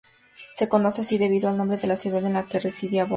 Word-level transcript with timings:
Se 0.55 0.67
conoce 0.67 1.01
así 1.01 1.19
debido 1.19 1.47
al 1.47 1.57
nombre 1.59 1.77
de 1.77 1.85
la 1.85 1.95
ciudad 1.95 2.25
en 2.25 2.33
la 2.33 2.47
que 2.47 2.59
residía 2.59 3.05
Bohr. 3.05 3.09